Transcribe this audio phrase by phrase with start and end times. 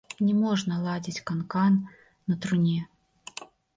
[0.27, 1.77] Не можна ладзіць канкан
[2.33, 2.79] на труне.